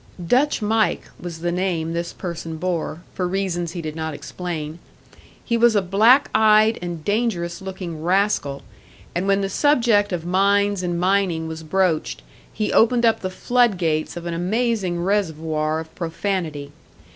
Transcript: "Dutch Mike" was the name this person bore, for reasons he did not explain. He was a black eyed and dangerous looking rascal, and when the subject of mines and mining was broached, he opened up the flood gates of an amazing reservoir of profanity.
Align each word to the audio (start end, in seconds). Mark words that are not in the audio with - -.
"Dutch 0.25 0.63
Mike" 0.63 1.11
was 1.19 1.41
the 1.41 1.51
name 1.51 1.93
this 1.93 2.11
person 2.11 2.57
bore, 2.57 3.01
for 3.13 3.27
reasons 3.27 3.73
he 3.73 3.83
did 3.83 3.95
not 3.95 4.15
explain. 4.15 4.79
He 5.43 5.57
was 5.57 5.75
a 5.75 5.81
black 5.83 6.31
eyed 6.33 6.79
and 6.81 7.05
dangerous 7.05 7.61
looking 7.61 8.01
rascal, 8.01 8.63
and 9.13 9.27
when 9.27 9.41
the 9.41 9.47
subject 9.47 10.11
of 10.11 10.25
mines 10.25 10.81
and 10.81 10.99
mining 10.99 11.47
was 11.47 11.61
broached, 11.61 12.23
he 12.51 12.73
opened 12.73 13.05
up 13.05 13.19
the 13.19 13.29
flood 13.29 13.77
gates 13.77 14.17
of 14.17 14.25
an 14.25 14.33
amazing 14.33 14.99
reservoir 15.03 15.79
of 15.81 15.93
profanity. 15.93 16.71